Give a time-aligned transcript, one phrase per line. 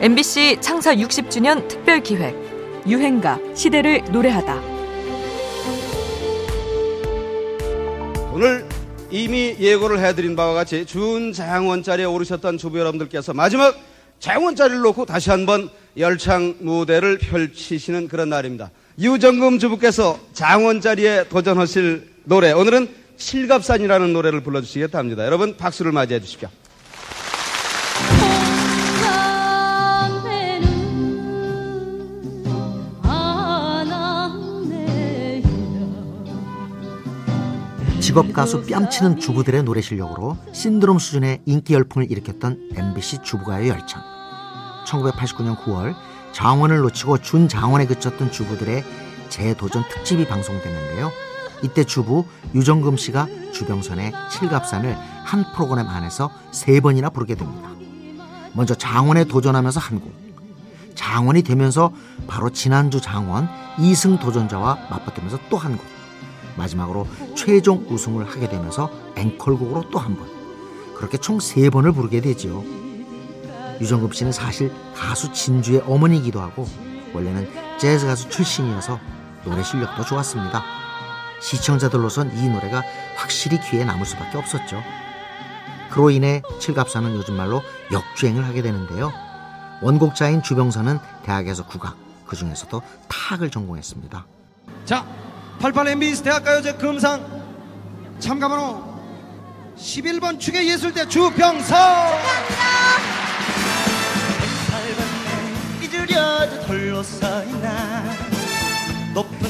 [0.00, 2.32] MBC 창사 60주년 특별 기획
[2.86, 4.62] 유행가 시대를 노래하다.
[8.32, 8.64] 오늘
[9.10, 13.76] 이미 예고를 해드린 바와 같이 준장원 자리에 오르셨던 주부 여러분들께서 마지막
[14.20, 18.70] 장원 자리를 놓고 다시 한번 열창 무대를 펼치시는 그런 날입니다.
[19.00, 25.26] 유정금 주부께서 장원 자리에 도전하실 노래 오늘은 칠갑산이라는 노래를 불러주시겠다 합니다.
[25.26, 26.48] 여러분 박수를 맞이해 주십시오.
[38.08, 44.02] 직업 가수 뺨치는 주부들의 노래 실력으로 신드롬 수준의 인기 열풍을 일으켰던 MBC 주부가요 열창.
[44.86, 45.94] 1989년 9월
[46.32, 48.82] 장원을 놓치고 준장원에 그쳤던 주부들의
[49.28, 51.10] 재도전 특집이 방송됐는데요.
[51.62, 57.68] 이때 주부 유정금 씨가 주병선의 칠갑산을 한 프로그램 안에서 세 번이나 부르게 됩니다.
[58.54, 60.14] 먼저 장원에 도전하면서 한 곡,
[60.94, 61.92] 장원이 되면서
[62.26, 65.97] 바로 지난주 장원 2승 도전자와 맞붙으면서 또 한 곡,
[66.58, 70.28] 마지막으로 최종 우승을 하게 되면서 앵콜곡으로 또 한 번.
[70.96, 72.64] 그렇게 총 세 번을 부르게 되죠.
[73.80, 76.66] 유정급 씨는 사실 가수 진주의 어머니이기도 하고
[77.14, 77.48] 원래는
[77.78, 78.98] 재즈 가수 출신이어서
[79.44, 80.62] 노래 실력도 좋았습니다.
[81.40, 82.82] 시청자들로선 이 노래가
[83.16, 84.82] 확실히 귀에 남을 수밖에 없었죠.
[85.90, 89.12] 그로 인해 칠갑사는 요즘 말로 역주행을 하게 되는데요.
[89.80, 94.26] 원곡자인 주병선은 대학에서 국악, 그 중에서도 타악을 전공했습니다.
[94.84, 95.06] 자,
[95.60, 97.26] 88 MBC 대학가요제 금상
[98.20, 98.84] 참가번호
[99.76, 101.76] 11번 축의 예술대 주병서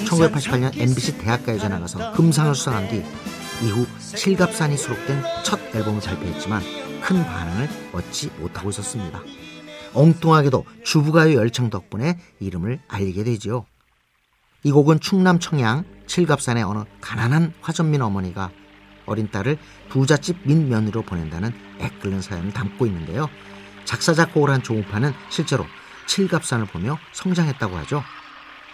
[0.06, 3.04] 1988년 MBC 대학가요제 나가서 금상을 수상한 뒤
[3.62, 6.62] 이후 칠갑산이 수록된 첫 앨범을 발표했지만
[7.02, 9.20] 큰 반응을 얻지 못하고 있었습니다.
[9.94, 13.66] 엉뚱하게도 주부가요 열창 덕분에 이름을 알리게 되지요.
[14.64, 18.50] 이 곡은 충남 청양 칠갑산의 어느 가난한 화전민 어머니가
[19.06, 19.56] 어린 딸을
[19.88, 23.28] 부잣집 민면으로 보낸다는 애끓는 사연을 담고 있는데요.
[23.84, 25.64] 작사 작곡을 한 조우파는 실제로
[26.06, 28.02] 칠갑산을 보며 성장했다고 하죠.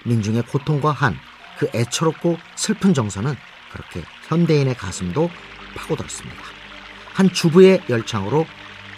[0.04, 1.16] 민중의 고통과 한,
[1.58, 3.34] 그 애처롭고 슬픈 정서는
[3.72, 5.30] 그렇게 현대인의 가슴도
[5.76, 6.42] 파고들었습니다.
[7.12, 8.46] 한 주부의 열창으로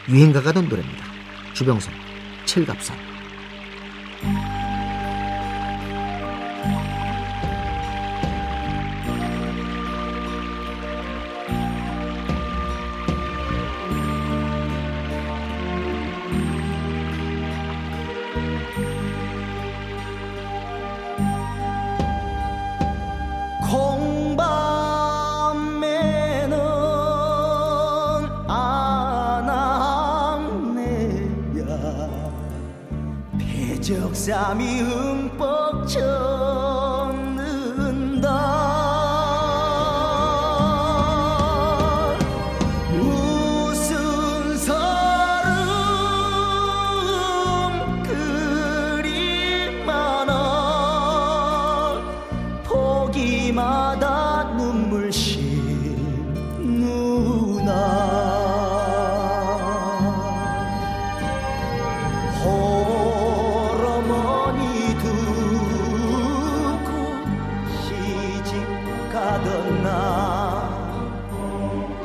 [0.08, 1.04] 유행가가 된 노래입니다.
[1.52, 1.92] 주병선,
[2.44, 3.15] 칠갑산.
[6.66, 6.95] thank you.
[34.16, 37.36] 배적삼이 흠뻑 젖는다.
[42.92, 44.72] 무슨 서름
[48.02, 50.32] 그리 많아?
[52.64, 54.25] 보기마다